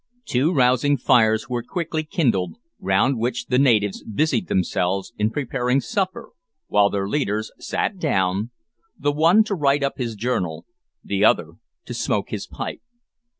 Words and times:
Two 0.25 0.51
rousing 0.51 0.97
fires 0.97 1.47
were 1.47 1.61
quickly 1.61 2.03
kindled, 2.03 2.55
round 2.79 3.19
which 3.19 3.45
the 3.45 3.59
natives 3.59 4.03
busied 4.03 4.47
themselves 4.47 5.13
in 5.15 5.29
preparing 5.29 5.79
supper, 5.79 6.31
while 6.65 6.89
their 6.89 7.07
leaders 7.07 7.51
sat 7.59 7.99
down, 7.99 8.49
the 8.97 9.11
one 9.11 9.43
to 9.43 9.53
write 9.53 9.83
up 9.83 9.99
his 9.99 10.15
journal, 10.15 10.65
the 11.03 11.23
other 11.23 11.51
to 11.85 11.93
smoke 11.93 12.31
his 12.31 12.47
pipe. 12.47 12.81